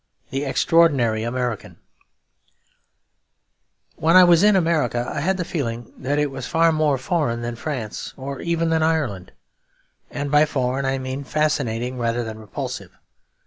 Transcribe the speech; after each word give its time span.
The 0.31 0.45
Extraordinary 0.45 1.21
American 1.21 1.77
When 3.97 4.15
I 4.15 4.23
was 4.23 4.41
in 4.41 4.55
America 4.55 5.07
I 5.07 5.21
had 5.21 5.37
the 5.37 5.45
feeling 5.45 5.93
that 5.95 6.17
it 6.17 6.31
was 6.31 6.47
far 6.47 6.71
more 6.71 6.97
foreign 6.97 7.43
than 7.43 7.55
France 7.55 8.15
or 8.17 8.41
even 8.41 8.71
than 8.71 8.81
Ireland. 8.81 9.31
And 10.09 10.31
by 10.31 10.45
foreign 10.45 10.85
I 10.85 10.97
mean 10.97 11.23
fascinating 11.23 11.99
rather 11.99 12.23
than 12.23 12.39
repulsive. 12.39 12.89